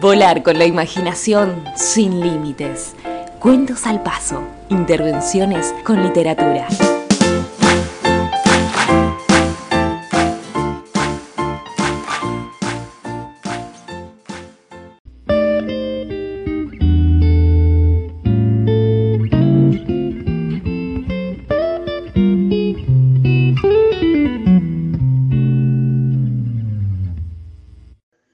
[0.00, 2.96] Volar con la imaginación sin límites.
[3.38, 4.42] Cuentos al paso.
[4.70, 6.66] Intervenciones con literatura.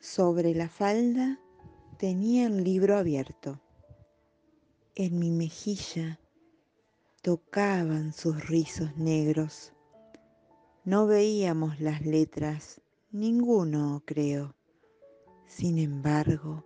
[0.01, 1.39] Sobre la falda
[1.97, 3.61] tenía el libro abierto.
[4.95, 6.21] En mi mejilla
[7.23, 9.73] tocaban sus rizos negros.
[10.85, 14.55] No veíamos las letras, ninguno creo.
[15.47, 16.65] Sin embargo,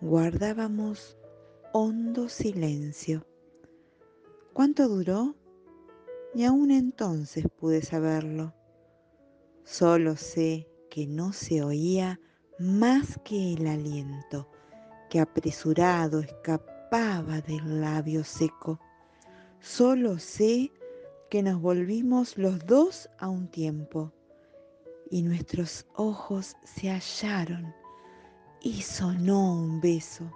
[0.00, 1.18] guardábamos
[1.72, 3.26] hondo silencio.
[4.52, 5.36] ¿Cuánto duró?
[6.34, 8.54] Ni aún entonces pude saberlo.
[9.64, 12.18] Solo sé que no se oía
[12.62, 14.48] más que el aliento
[15.10, 18.78] que apresurado escapaba del labio seco.
[19.58, 20.70] Solo sé
[21.28, 24.12] que nos volvimos los dos a un tiempo
[25.10, 27.74] y nuestros ojos se hallaron
[28.60, 30.30] y sonó un beso.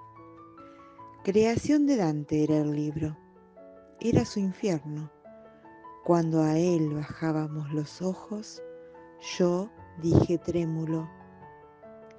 [1.23, 3.17] Creación de Dante era el libro,
[4.01, 5.13] era su infierno.
[6.05, 8.61] Cuando a él bajábamos los ojos,
[9.39, 9.71] yo
[10.03, 11.09] dije trémulo,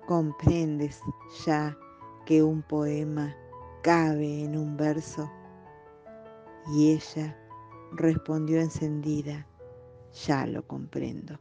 [0.08, 1.00] comprendes
[1.46, 1.78] ya
[2.26, 3.36] que un poema
[3.84, 5.32] cabe en un verso.
[6.74, 7.38] Y ella
[7.92, 9.46] respondió encendida,
[10.26, 11.40] ya lo comprendo.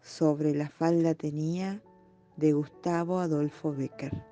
[0.00, 1.82] Sobre la falda tenía
[2.36, 4.31] de Gustavo Adolfo Becker.